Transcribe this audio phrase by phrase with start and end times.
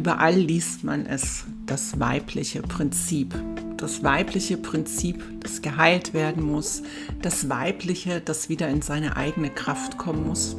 [0.00, 3.34] Überall liest man es, das weibliche Prinzip.
[3.76, 6.82] Das weibliche Prinzip, das geheilt werden muss.
[7.20, 10.56] Das weibliche, das wieder in seine eigene Kraft kommen muss.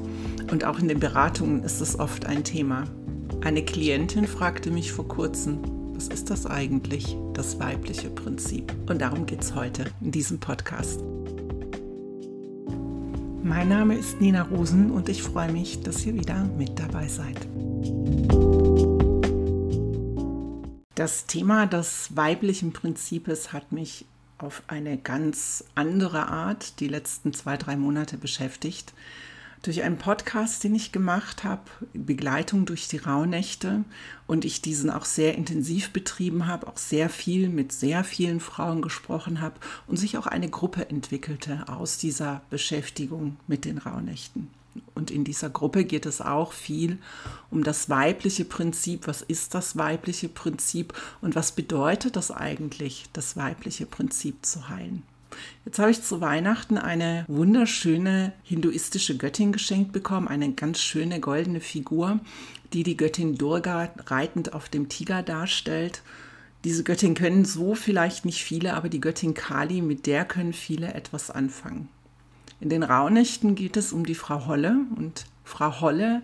[0.51, 2.83] Und auch in den Beratungen ist es oft ein Thema.
[3.43, 5.57] Eine Klientin fragte mich vor kurzem,
[5.95, 8.71] was ist das eigentlich, das weibliche Prinzip?
[8.87, 10.99] Und darum geht es heute in diesem Podcast.
[13.41, 17.39] Mein Name ist Nina Rosen und ich freue mich, dass ihr wieder mit dabei seid.
[21.01, 24.05] Das Thema des weiblichen Prinzips hat mich
[24.37, 28.93] auf eine ganz andere Art die letzten zwei, drei Monate beschäftigt.
[29.63, 31.63] Durch einen Podcast, den ich gemacht habe,
[31.95, 33.83] Begleitung durch die Rauhnächte
[34.27, 38.83] und ich diesen auch sehr intensiv betrieben habe, auch sehr viel mit sehr vielen Frauen
[38.83, 39.55] gesprochen habe
[39.87, 44.60] und sich auch eine Gruppe entwickelte aus dieser Beschäftigung mit den Rauhnächten.
[44.95, 46.97] Und in dieser Gruppe geht es auch viel
[47.49, 49.07] um das weibliche Prinzip.
[49.07, 55.03] Was ist das weibliche Prinzip und was bedeutet das eigentlich, das weibliche Prinzip zu heilen?
[55.65, 61.61] Jetzt habe ich zu Weihnachten eine wunderschöne hinduistische Göttin geschenkt bekommen, eine ganz schöne goldene
[61.61, 62.19] Figur,
[62.73, 66.01] die die Göttin Durga reitend auf dem Tiger darstellt.
[66.63, 70.93] Diese Göttin können so vielleicht nicht viele, aber die Göttin Kali, mit der können viele
[70.93, 71.89] etwas anfangen.
[72.61, 76.21] In den Rauhnächten geht es um die Frau Holle und Frau Holle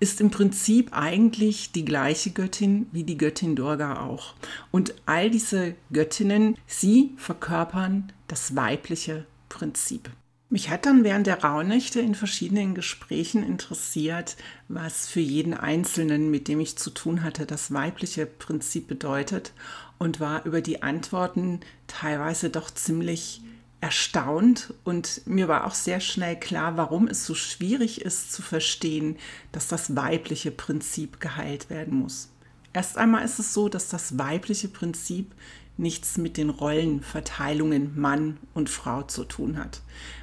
[0.00, 4.34] ist im Prinzip eigentlich die gleiche Göttin wie die Göttin Durga auch.
[4.70, 10.10] Und all diese Göttinnen, sie verkörpern das weibliche Prinzip.
[10.48, 14.36] Mich hat dann während der Rauhnächte in verschiedenen Gesprächen interessiert,
[14.68, 19.52] was für jeden Einzelnen, mit dem ich zu tun hatte, das weibliche Prinzip bedeutet
[19.98, 23.40] und war über die Antworten teilweise doch ziemlich
[23.80, 29.16] erstaunt und mir war auch sehr schnell klar, warum es so schwierig ist zu verstehen,
[29.52, 32.30] dass das weibliche Prinzip geheilt werden muss.
[32.72, 35.34] Erst einmal ist es so, dass das weibliche Prinzip
[35.78, 39.82] nichts mit den Rollenverteilungen Mann und Frau zu tun hat.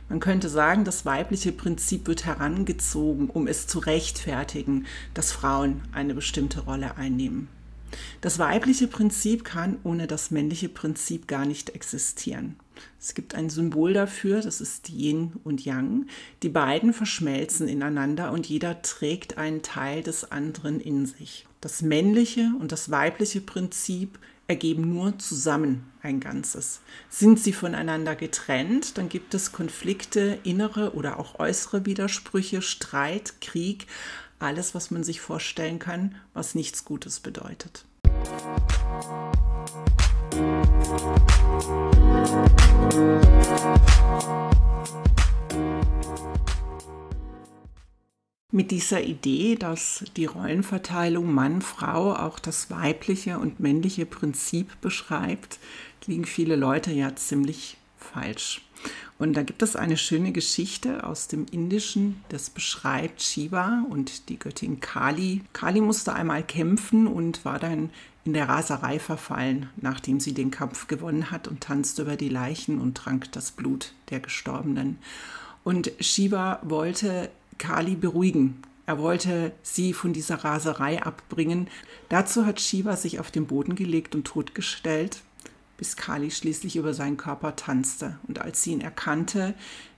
[0.10, 6.14] Man könnte sagen, das weibliche Prinzip wird herangezogen, um es zu rechtfertigen, dass Frauen eine
[6.14, 7.48] bestimmte Rolle einnehmen.
[8.22, 12.56] Das weibliche Prinzip kann ohne das männliche Prinzip gar nicht existieren.
[13.00, 16.08] Es gibt ein Symbol dafür, das ist Yin und Yang.
[16.42, 21.46] Die beiden verschmelzen ineinander und jeder trägt einen Teil des anderen in sich.
[21.62, 26.82] Das männliche und das weibliche Prinzip ergeben nur zusammen ein Ganzes.
[27.10, 33.88] Sind sie voneinander getrennt, dann gibt es Konflikte, innere oder auch äußere Widersprüche, Streit, Krieg,
[34.40, 37.86] alles, was man sich vorstellen kann, was nichts Gutes bedeutet.
[48.52, 55.58] Mit dieser Idee, dass die Rollenverteilung Mann-Frau auch das weibliche und männliche Prinzip beschreibt,
[56.06, 58.62] liegen viele Leute ja ziemlich falsch.
[59.18, 64.38] Und da gibt es eine schöne Geschichte aus dem Indischen, das beschreibt Shiva und die
[64.38, 65.42] Göttin Kali.
[65.54, 67.90] Kali musste einmal kämpfen und war dann
[68.26, 72.80] in der Raserei verfallen, nachdem sie den Kampf gewonnen hat und tanzte über die Leichen
[72.80, 74.98] und trank das Blut der Gestorbenen.
[75.64, 78.62] Und Shiva wollte Kali beruhigen.
[78.86, 81.68] Er wollte sie von dieser Raserei abbringen.
[82.10, 85.22] Dazu hat Shiva sich auf den Boden gelegt und totgestellt
[85.78, 88.18] bis Kali schließlich über seinen Körper tanzte.
[88.28, 89.54] Und als sie ihn erkannte,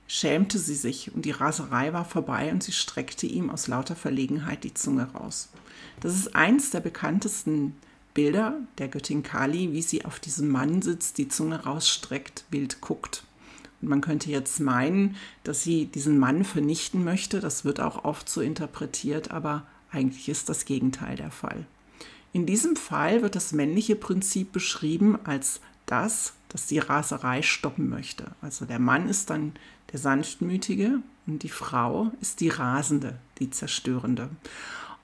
[0.07, 4.63] schämte sie sich und die Raserei war vorbei und sie streckte ihm aus lauter Verlegenheit
[4.63, 5.49] die Zunge raus.
[5.99, 7.75] Das ist eins der bekanntesten
[8.15, 13.23] Bilder der Göttin Kali, wie sie auf diesem Mann sitzt, die Zunge rausstreckt, wild guckt.
[13.81, 17.39] Und man könnte jetzt meinen, dass sie diesen Mann vernichten möchte.
[17.39, 21.67] Das wird auch oft so interpretiert, aber eigentlich ist das Gegenteil der Fall.
[22.33, 28.31] In diesem Fall wird das männliche Prinzip beschrieben als das, das die Raserei stoppen möchte.
[28.41, 29.53] Also der Mann ist dann
[29.91, 34.29] der Sanftmütige und die Frau ist die Rasende, die Zerstörende.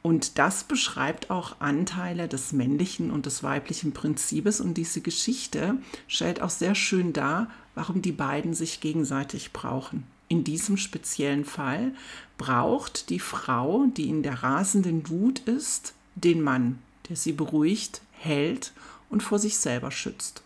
[0.02, 4.60] Und das beschreibt auch Anteile des männlichen und des weiblichen Prinzips.
[4.60, 5.78] Und diese Geschichte
[6.08, 10.06] stellt auch sehr schön dar, warum die beiden sich gegenseitig brauchen.
[10.28, 11.94] In diesem speziellen Fall
[12.38, 16.80] braucht die Frau, die in der rasenden Wut ist, den Mann
[17.12, 18.72] der sie beruhigt, hält
[19.10, 20.44] und vor sich selber schützt.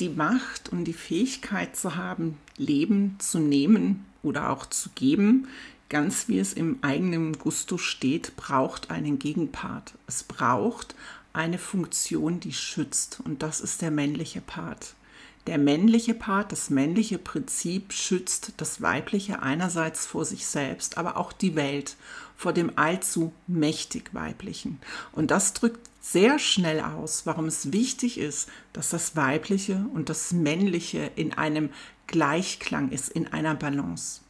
[0.00, 5.48] Die Macht und die Fähigkeit zu haben, Leben zu nehmen oder auch zu geben,
[5.88, 9.94] ganz wie es im eigenen Gusto steht, braucht einen Gegenpart.
[10.06, 10.94] Es braucht
[11.32, 14.94] eine Funktion, die schützt und das ist der männliche Part.
[15.48, 21.32] Der männliche Part, das männliche Prinzip schützt das weibliche einerseits vor sich selbst, aber auch
[21.32, 21.96] die Welt
[22.36, 24.78] vor dem allzu mächtig weiblichen.
[25.10, 30.32] Und das drückt sehr schnell aus, warum es wichtig ist, dass das Weibliche und das
[30.32, 31.70] Männliche in einem
[32.12, 34.20] Gleichklang ist, in einer Balance.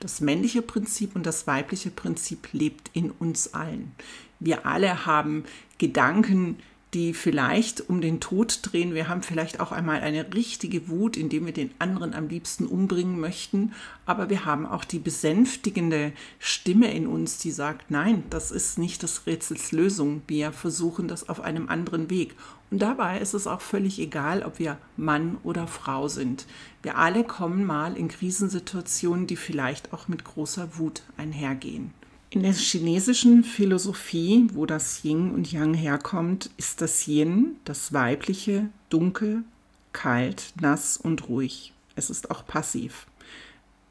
[0.00, 3.92] Das männliche Prinzip und das weibliche Prinzip lebt in uns allen.
[4.40, 5.44] Wir alle haben
[5.76, 6.58] Gedanken,
[6.94, 8.94] die vielleicht um den Tod drehen.
[8.94, 13.18] Wir haben vielleicht auch einmal eine richtige Wut, indem wir den anderen am liebsten umbringen
[13.18, 13.72] möchten.
[14.06, 19.02] Aber wir haben auch die besänftigende Stimme in uns, die sagt, nein, das ist nicht
[19.02, 20.22] das Rätsels Lösung.
[20.28, 22.36] Wir versuchen das auf einem anderen Weg.
[22.70, 26.46] Und dabei ist es auch völlig egal, ob wir Mann oder Frau sind.
[26.82, 31.92] Wir alle kommen mal in Krisensituationen, die vielleicht auch mit großer Wut einhergehen.
[32.34, 38.70] In der chinesischen Philosophie, wo das Yin und Yang herkommt, ist das Yin, das weibliche,
[38.90, 39.44] dunkel,
[39.92, 41.72] kalt, nass und ruhig.
[41.94, 43.06] Es ist auch passiv.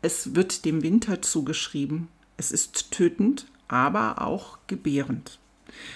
[0.01, 2.10] Es wird dem Winter zugeschrieben.
[2.36, 5.39] Es ist tötend, aber auch gebärend.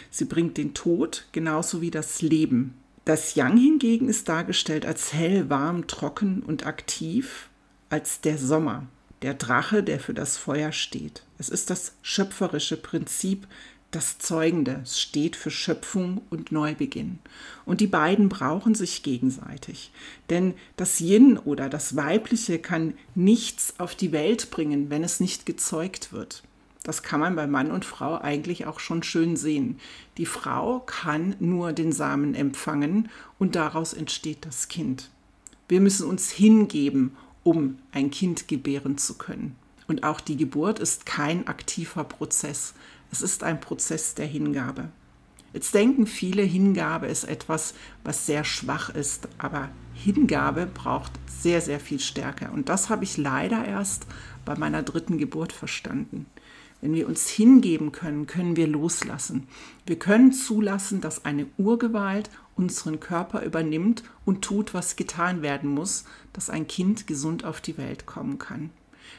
[0.10, 2.76] Sie bringt den Tod genauso wie das Leben.
[3.04, 7.50] Das Yang hingegen ist dargestellt als hell, warm, trocken und aktiv,
[7.90, 8.88] als der Sommer
[9.22, 11.24] der Drache, der für das Feuer steht.
[11.38, 13.48] Es ist das schöpferische Prinzip,
[13.92, 14.82] das Zeugende.
[14.84, 17.20] Es steht für Schöpfung und Neubeginn.
[17.66, 19.92] Und die beiden brauchen sich gegenseitig.
[20.30, 25.46] Denn das Yin oder das Weibliche kann nichts auf die Welt bringen, wenn es nicht
[25.46, 26.44] gezeugt wird.
[26.84, 29.80] Das kann man bei Mann und Frau eigentlich auch schon schön sehen.
[30.18, 33.10] Die Frau kann nur den Samen empfangen
[33.40, 35.10] und daraus entsteht das Kind.
[35.68, 37.18] Wir müssen uns hingeben
[37.48, 39.56] um ein Kind gebären zu können.
[39.88, 42.74] Und auch die Geburt ist kein aktiver Prozess.
[43.10, 44.90] Es ist ein Prozess der Hingabe.
[45.54, 47.74] Jetzt denken viele, Hingabe ist etwas,
[48.04, 52.52] was sehr schwach ist, aber Hingabe braucht sehr, sehr viel Stärke.
[52.52, 54.08] Und das habe ich leider erst
[54.44, 56.26] bei meiner dritten Geburt verstanden.
[56.82, 59.48] Wenn wir uns hingeben können, können wir loslassen.
[59.86, 66.06] Wir können zulassen, dass eine Urgewalt unseren Körper übernimmt und tut, was getan werden muss,
[66.34, 68.72] dass ein Kind gesund auf die Welt kommen kann.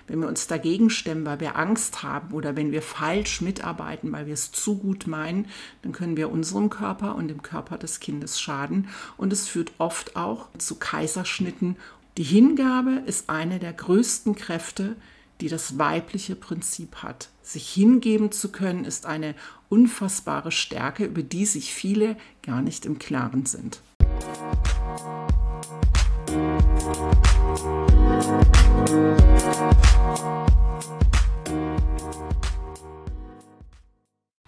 [0.06, 4.26] Wenn wir uns dagegen stemmen, weil wir Angst haben oder wenn wir falsch mitarbeiten, weil
[4.26, 5.46] wir es zu gut meinen,
[5.82, 8.88] dann können wir unserem Körper und dem Körper des Kindes schaden.
[9.16, 11.76] Und es führt oft auch zu Kaiserschnitten.
[12.16, 14.96] Die Hingabe ist eine der größten Kräfte,
[15.40, 17.30] die das weibliche Prinzip hat.
[17.42, 19.34] Sich hingeben zu können, ist eine
[19.68, 23.80] unfassbare Stärke, über die sich viele gar nicht im Klaren sind.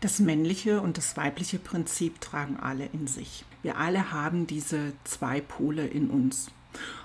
[0.01, 3.45] Das männliche und das weibliche Prinzip tragen alle in sich.
[3.63, 6.51] Wir alle haben diese zwei Pole in uns.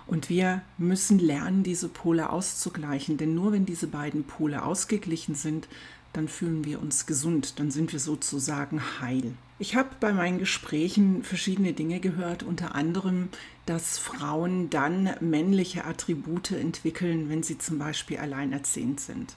[0.07, 5.67] Und wir müssen lernen, diese Pole auszugleichen, denn nur wenn diese beiden Pole ausgeglichen sind,
[6.13, 9.33] dann fühlen wir uns gesund, dann sind wir sozusagen heil.
[9.57, 13.29] Ich habe bei meinen Gesprächen verschiedene Dinge gehört, unter anderem,
[13.65, 19.35] dass Frauen dann männliche Attribute entwickeln, wenn sie zum Beispiel alleinerziehend sind.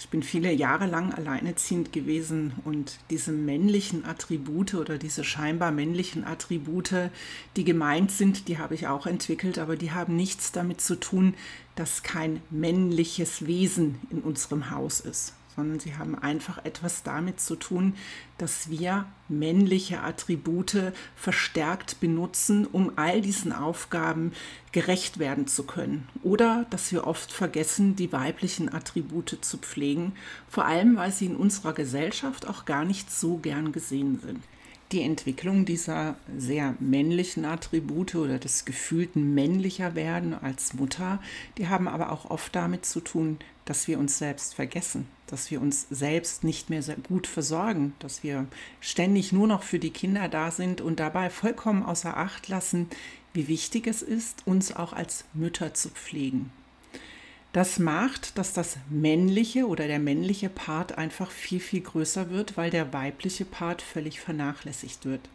[0.00, 6.24] Ich bin viele Jahre lang alleinerziehend gewesen und diese männlichen Attribute oder diese scheinbar männlichen
[6.24, 7.10] Attribute,
[7.54, 11.34] die gemeint sind, die habe ich auch entwickelt, aber die haben nichts damit zu tun,
[11.76, 17.56] dass kein männliches Wesen in unserem Haus ist sondern sie haben einfach etwas damit zu
[17.56, 17.94] tun,
[18.38, 24.32] dass wir männliche Attribute verstärkt benutzen, um all diesen Aufgaben
[24.72, 26.08] gerecht werden zu können.
[26.22, 30.12] Oder dass wir oft vergessen, die weiblichen Attribute zu pflegen,
[30.48, 34.40] vor allem weil sie in unserer Gesellschaft auch gar nicht so gern gesehen sind
[34.92, 41.20] die Entwicklung dieser sehr männlichen Attribute oder des gefühlten männlicher werden als Mutter,
[41.58, 45.60] die haben aber auch oft damit zu tun, dass wir uns selbst vergessen, dass wir
[45.60, 48.46] uns selbst nicht mehr gut versorgen, dass wir
[48.80, 52.88] ständig nur noch für die Kinder da sind und dabei vollkommen außer Acht lassen,
[53.32, 56.50] wie wichtig es ist, uns auch als Mütter zu pflegen.
[57.52, 62.70] Das macht, dass das männliche oder der männliche Part einfach viel, viel größer wird, weil
[62.70, 65.28] der weibliche Part völlig vernachlässigt wird.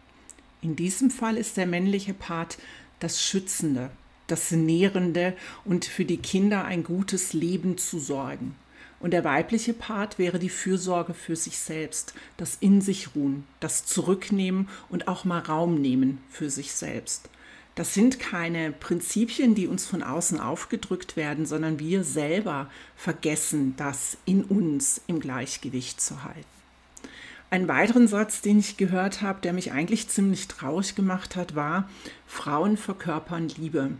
[0.61, 2.57] In diesem Fall ist der männliche Part
[2.99, 3.89] das Schützende,
[4.27, 8.55] das Nährende und für die Kinder ein gutes Leben zu sorgen.
[9.01, 13.85] Und der weibliche Part wäre die Fürsorge für sich selbst, das In sich ruhen, das
[13.85, 17.29] Zurücknehmen und auch mal Raum nehmen für sich selbst.
[17.75, 24.17] Das sind keine Prinzipien, die uns von außen aufgedrückt werden, sondern wir selber vergessen, das
[24.25, 26.45] in uns im Gleichgewicht zu halten.
[27.49, 31.89] Einen weiteren Satz, den ich gehört habe, der mich eigentlich ziemlich traurig gemacht hat, war,
[32.25, 33.91] Frauen verkörpern Liebe.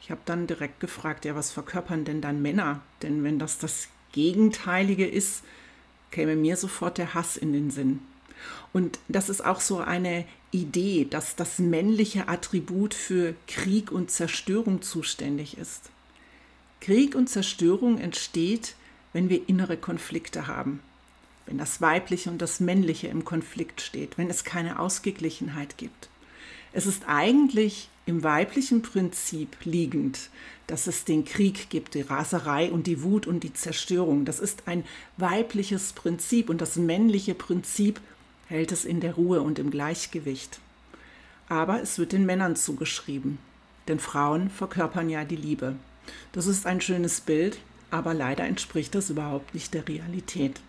[0.00, 2.80] Ich habe dann direkt gefragt, ja, was verkörpern denn dann Männer?
[3.02, 5.42] Denn wenn das das Gegenteilige ist,
[6.10, 8.00] käme mir sofort der Hass in den Sinn.
[8.72, 14.82] Und das ist auch so eine Idee, dass das männliche Attribut für Krieg und Zerstörung
[14.82, 15.90] zuständig ist.
[16.80, 18.74] Krieg und Zerstörung entsteht,
[19.12, 20.80] wenn wir innere Konflikte haben,
[21.46, 26.08] wenn das Weibliche und das Männliche im Konflikt steht, wenn es keine Ausgeglichenheit gibt.
[26.72, 30.30] Es ist eigentlich im weiblichen Prinzip liegend,
[30.66, 34.24] dass es den Krieg gibt, die Raserei und die Wut und die Zerstörung.
[34.24, 34.84] Das ist ein
[35.16, 38.00] weibliches Prinzip und das männliche Prinzip
[38.48, 40.60] hält es in der Ruhe und im Gleichgewicht.
[41.48, 43.38] Aber es wird den Männern zugeschrieben,
[43.88, 45.76] denn Frauen verkörpern ja die Liebe.
[46.32, 47.58] Das ist ein schönes Bild,
[47.90, 50.60] aber leider entspricht das überhaupt nicht der Realität.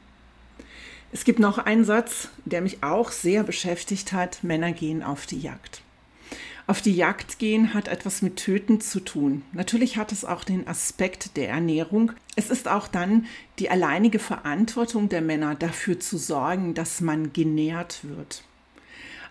[1.11, 4.43] Es gibt noch einen Satz, der mich auch sehr beschäftigt hat.
[4.43, 5.81] Männer gehen auf die Jagd.
[6.69, 9.43] Auf die Jagd gehen hat etwas mit Töten zu tun.
[9.53, 12.11] Natürlich hat es auch den Aspekt der Ernährung.
[12.35, 13.25] Es ist auch dann
[13.57, 18.43] die alleinige Verantwortung der Männer dafür zu sorgen, dass man genährt wird.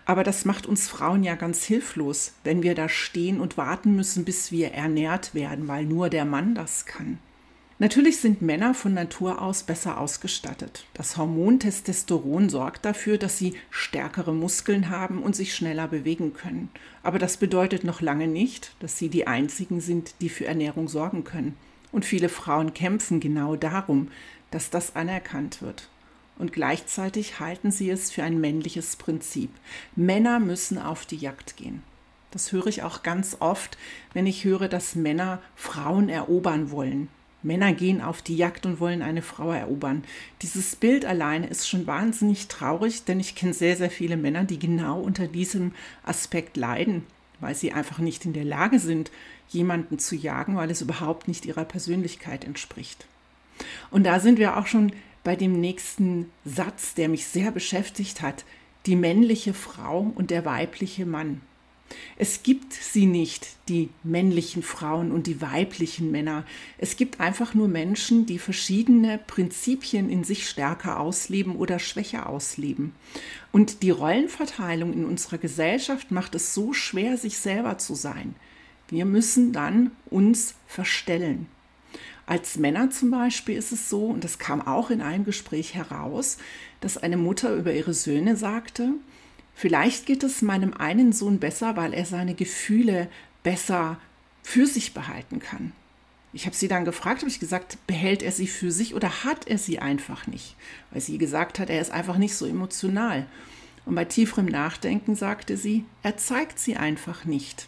[0.05, 4.25] Aber das macht uns Frauen ja ganz hilflos, wenn wir da stehen und warten müssen,
[4.25, 7.19] bis wir ernährt werden, weil nur der Mann das kann.
[7.79, 10.87] Natürlich sind Männer von Natur aus besser ausgestattet.
[10.95, 16.69] Das Hormon Testosteron sorgt dafür, dass sie stärkere Muskeln haben und sich schneller bewegen können.
[17.03, 21.23] Aber das bedeutet noch lange nicht, dass sie die Einzigen sind, die für Ernährung sorgen
[21.23, 21.55] können.
[21.91, 24.09] Und viele Frauen kämpfen genau darum,
[24.49, 25.87] dass das anerkannt wird.
[26.39, 29.51] Und gleichzeitig halten sie es für ein männliches Prinzip.
[29.95, 31.83] Männer müssen auf die Jagd gehen.
[32.31, 33.77] Das höre ich auch ganz oft,
[34.13, 37.07] wenn ich höre, dass Männer Frauen erobern wollen.
[37.47, 40.03] Männer gehen auf die Jagd und wollen eine Frau erobern.
[40.41, 44.59] Dieses Bild alleine ist schon wahnsinnig traurig, denn ich kenne sehr, sehr viele Männer, die
[44.59, 45.71] genau unter diesem
[46.03, 47.03] Aspekt leiden,
[47.39, 49.11] weil sie einfach nicht in der Lage sind,
[49.49, 53.07] jemanden zu jagen, weil es überhaupt nicht ihrer Persönlichkeit entspricht.
[53.89, 54.91] Und da sind wir auch schon
[55.23, 58.45] bei dem nächsten Satz, der mich sehr beschäftigt hat.
[58.85, 61.41] Die männliche Frau und der weibliche Mann.
[62.17, 66.45] Es gibt sie nicht, die männlichen Frauen und die weiblichen Männer.
[66.77, 72.93] Es gibt einfach nur Menschen, die verschiedene Prinzipien in sich stärker ausleben oder schwächer ausleben.
[73.51, 78.35] Und die Rollenverteilung in unserer Gesellschaft macht es so schwer, sich selber zu sein.
[78.89, 81.47] Wir müssen dann uns verstellen.
[82.25, 86.37] Als Männer zum Beispiel ist es so, und das kam auch in einem Gespräch heraus,
[86.81, 88.93] dass eine Mutter über ihre Söhne sagte,
[89.59, 93.09] Vielleicht geht es meinem einen Sohn besser, weil er seine Gefühle
[93.41, 93.97] besser
[94.43, 95.71] für sich behalten kann.
[96.31, 99.47] Ich habe sie dann gefragt, habe ich gesagt, behält er sie für sich oder hat
[99.47, 100.55] er sie einfach nicht?
[100.91, 103.25] Weil sie gesagt hat, er ist einfach nicht so emotional.
[103.85, 107.67] Und bei tieferem Nachdenken sagte sie, er zeigt sie einfach nicht.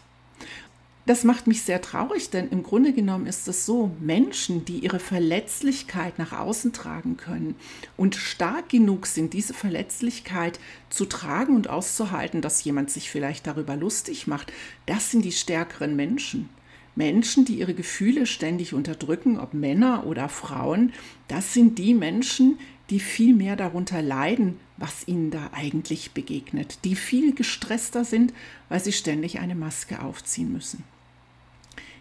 [1.10, 5.00] Das macht mich sehr traurig, denn im Grunde genommen ist es so, Menschen, die ihre
[5.00, 7.56] Verletzlichkeit nach außen tragen können
[7.96, 13.74] und stark genug sind, diese Verletzlichkeit zu tragen und auszuhalten, dass jemand sich vielleicht darüber
[13.74, 14.52] lustig macht,
[14.86, 16.48] das sind die stärkeren Menschen.
[16.94, 20.92] Menschen, die ihre Gefühle ständig unterdrücken, ob Männer oder Frauen,
[21.26, 22.56] das sind die Menschen,
[22.88, 28.32] die viel mehr darunter leiden, was ihnen da eigentlich begegnet, die viel gestresster sind,
[28.68, 30.84] weil sie ständig eine Maske aufziehen müssen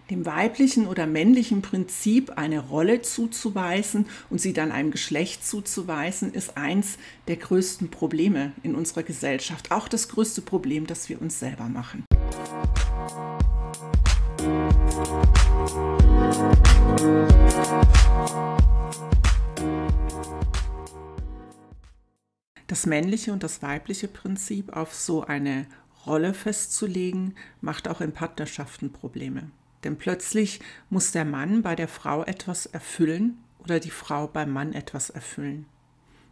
[0.10, 6.58] dem weiblichen oder männlichen Prinzip eine Rolle zuzuweisen und sie dann einem Geschlecht zuzuweisen, ist
[6.58, 6.98] eins
[7.28, 9.72] der größten Probleme in unserer Gesellschaft.
[9.72, 12.06] Auch das größte Problem, das wir uns selber machen.
[22.68, 25.66] Das männliche und das weibliche Prinzip auf so eine
[26.06, 29.52] Rolle festzulegen, macht auch in Partnerschaften Probleme.
[29.84, 30.60] Denn plötzlich
[30.90, 35.66] muss der Mann bei der Frau etwas erfüllen oder die Frau beim Mann etwas erfüllen.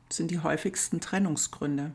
[0.08, 1.92] Das sind die häufigsten Trennungsgründe.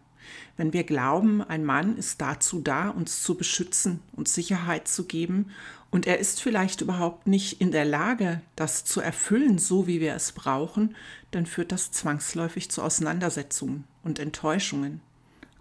[0.57, 5.51] Wenn wir glauben, ein Mann ist dazu da, uns zu beschützen und Sicherheit zu geben,
[5.91, 10.15] und er ist vielleicht überhaupt nicht in der Lage, das zu erfüllen, so wie wir
[10.15, 10.97] es brauchen,
[11.33, 15.03] dann führt das zwangsläufig zu Auseinandersetzungen und Enttäuschungen.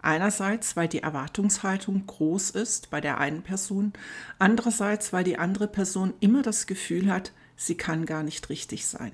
[0.02, 3.92] Einerseits, weil die Erwartungshaltung groß ist bei der einen Person,
[4.40, 9.12] andererseits, weil die andere Person immer das Gefühl hat, sie kann gar nicht richtig sein.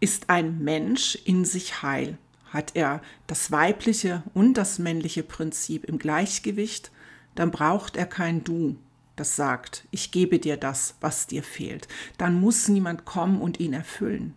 [0.00, 2.18] Ist ein Mensch in sich heil?
[2.52, 6.90] Hat er das weibliche und das männliche Prinzip im Gleichgewicht?
[7.36, 8.76] Dann braucht er kein Du,
[9.14, 11.86] das sagt, ich gebe dir das, was dir fehlt.
[12.18, 14.34] Dann muss niemand kommen und ihn erfüllen.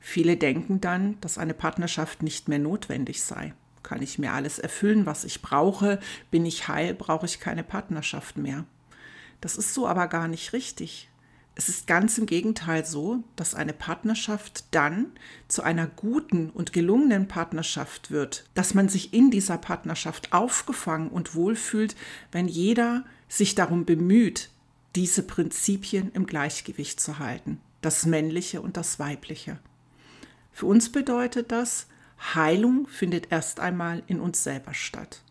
[0.00, 3.54] Viele denken dann, dass eine Partnerschaft nicht mehr notwendig sei
[3.84, 6.00] kann ich mir alles erfüllen, was ich brauche,
[6.32, 8.64] bin ich heil, brauche ich keine Partnerschaft mehr.
[9.40, 11.08] Das ist so aber gar nicht richtig.
[11.56, 15.12] Es ist ganz im Gegenteil so, dass eine Partnerschaft dann
[15.46, 21.36] zu einer guten und gelungenen Partnerschaft wird, dass man sich in dieser Partnerschaft aufgefangen und
[21.36, 21.94] wohlfühlt,
[22.32, 24.50] wenn jeder sich darum bemüht,
[24.96, 29.58] diese Prinzipien im Gleichgewicht zu halten, das Männliche und das Weibliche.
[30.52, 31.86] Für uns bedeutet das,
[32.18, 35.22] Heilung findet erst einmal in uns selber statt.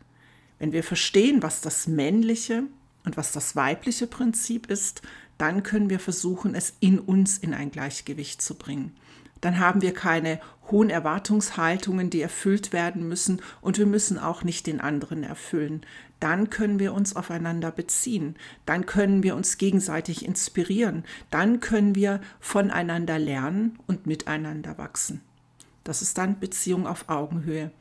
[0.59, 2.63] Wenn wir verstehen, was das männliche
[3.05, 5.01] und was das weibliche Prinzip ist,
[5.37, 8.95] dann können wir versuchen, es in uns in ein Gleichgewicht zu bringen.
[9.41, 10.39] Dann haben wir keine
[10.71, 15.85] hohen Erwartungshaltungen, die erfüllt werden müssen und wir müssen auch nicht den anderen erfüllen.
[16.21, 22.21] Dann können wir uns aufeinander beziehen, dann können wir uns gegenseitig inspirieren, dann können wir
[22.39, 25.19] voneinander lernen und miteinander wachsen.
[25.83, 27.71] Das ist dann Beziehung auf Augenhöhe,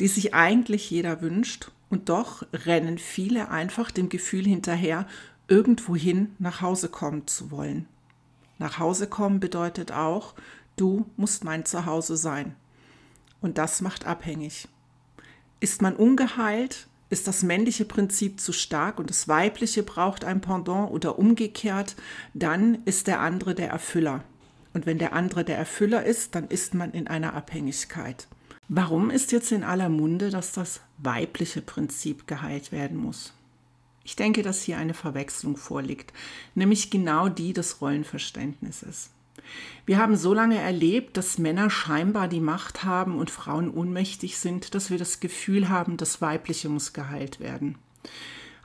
[0.00, 5.06] die sich eigentlich jeder wünscht und doch rennen viele einfach dem Gefühl hinterher,
[5.48, 7.86] irgendwohin nach Hause kommen zu wollen.
[8.58, 10.34] Nach Hause kommen bedeutet auch,
[10.76, 12.54] du musst mein Zuhause sein.
[13.40, 14.68] Und das macht abhängig.
[15.60, 20.90] Ist man ungeheilt, ist das männliche Prinzip zu stark und das weibliche braucht ein Pendant
[20.90, 21.96] oder umgekehrt,
[22.34, 24.24] dann ist der andere der Erfüller.
[24.74, 28.28] Und wenn der andere der Erfüller ist, dann ist man in einer Abhängigkeit.
[28.68, 33.32] Warum ist jetzt in aller Munde, dass das weibliche Prinzip geheilt werden muss?
[34.04, 36.12] Ich denke, dass hier eine Verwechslung vorliegt,
[36.54, 39.10] nämlich genau die des Rollenverständnisses.
[39.86, 44.74] Wir haben so lange erlebt, dass Männer scheinbar die Macht haben und Frauen ohnmächtig sind,
[44.74, 47.76] dass wir das Gefühl haben, das Weibliche muss geheilt werden.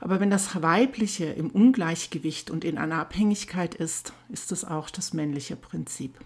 [0.00, 5.12] Aber wenn das Weibliche im Ungleichgewicht und in einer Abhängigkeit ist, ist es auch das
[5.14, 6.18] männliche Prinzip.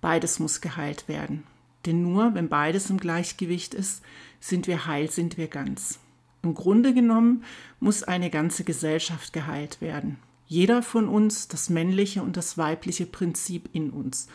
[0.00, 1.44] Beides muss geheilt werden.
[1.86, 4.02] Denn nur wenn beides im Gleichgewicht ist,
[4.40, 6.00] sind wir heil, sind wir ganz.
[6.42, 7.44] Im Grunde genommen
[7.80, 10.18] muss eine ganze Gesellschaft geheilt werden.
[10.46, 14.28] Jeder von uns, das männliche und das weibliche Prinzip in uns.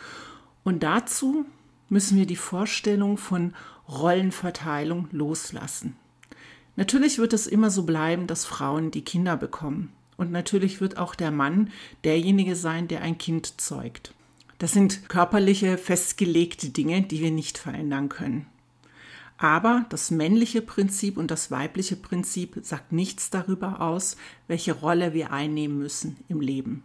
[0.64, 1.46] Und dazu
[1.90, 3.54] müssen wir die Vorstellung von
[3.88, 5.96] Rollenverteilung loslassen.
[6.76, 9.92] Natürlich wird es immer so bleiben, dass Frauen die Kinder bekommen.
[10.18, 11.72] Und natürlich wird auch der Mann
[12.04, 14.14] derjenige sein, der ein Kind zeugt.
[14.60, 18.48] Das sind körperliche, festgelegte Dinge, die wir nicht verändern können.
[19.38, 24.16] Aber das männliche Prinzip und das weibliche Prinzip sagt nichts darüber aus,
[24.48, 26.84] welche Rolle wir einnehmen müssen im Leben.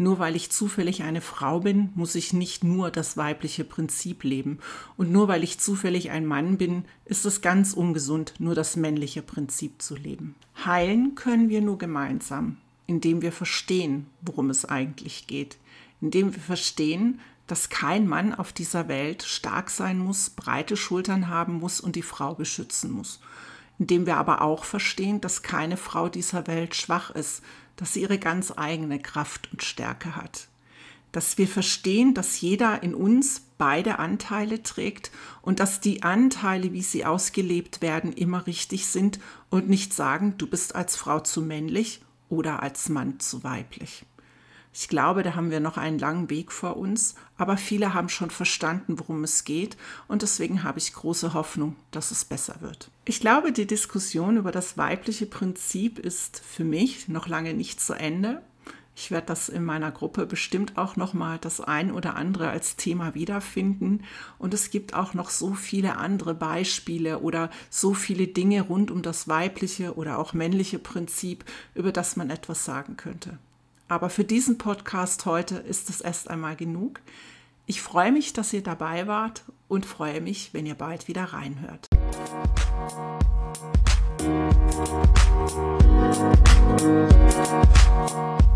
[0.00, 4.60] Nur weil ich zufällig eine Frau bin, muss ich nicht nur das weibliche Prinzip leben.
[4.96, 9.22] Und nur weil ich zufällig ein Mann bin, ist es ganz ungesund, nur das männliche
[9.22, 10.36] Prinzip zu leben.
[10.64, 15.58] Heilen können wir nur gemeinsam, indem wir verstehen, worum es eigentlich geht.
[16.00, 21.54] Indem wir verstehen, dass kein Mann auf dieser Welt stark sein muss, breite Schultern haben
[21.54, 23.18] muss und die Frau beschützen muss.
[23.80, 27.42] Indem wir aber auch verstehen, dass keine Frau dieser Welt schwach ist,
[27.78, 30.48] dass sie ihre ganz eigene Kraft und Stärke hat.
[31.12, 35.10] Dass wir verstehen, dass jeder in uns beide Anteile trägt
[35.40, 40.46] und dass die Anteile, wie sie ausgelebt werden, immer richtig sind und nicht sagen, du
[40.46, 44.04] bist als Frau zu männlich oder als Mann zu weiblich.
[44.80, 48.30] Ich glaube, da haben wir noch einen langen Weg vor uns, aber viele haben schon
[48.30, 52.88] verstanden, worum es geht und deswegen habe ich große Hoffnung, dass es besser wird.
[53.04, 57.92] Ich glaube, die Diskussion über das weibliche Prinzip ist für mich noch lange nicht zu
[57.92, 58.40] Ende.
[58.94, 62.76] Ich werde das in meiner Gruppe bestimmt auch noch mal das ein oder andere als
[62.76, 64.04] Thema wiederfinden
[64.38, 69.02] und es gibt auch noch so viele andere Beispiele oder so viele Dinge rund um
[69.02, 73.38] das weibliche oder auch männliche Prinzip, über das man etwas sagen könnte.
[73.88, 77.00] Aber für diesen Podcast heute ist es erst einmal genug.
[77.66, 81.88] Ich freue mich, dass ihr dabei wart und freue mich, wenn ihr bald wieder reinhört.
[86.78, 88.48] Musik